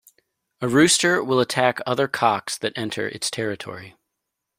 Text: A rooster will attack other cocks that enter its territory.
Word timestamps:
A 0.61 0.67
rooster 0.67 1.23
will 1.23 1.39
attack 1.39 1.77
other 1.85 2.07
cocks 2.07 2.57
that 2.57 2.75
enter 2.75 3.07
its 3.09 3.29
territory. 3.29 3.95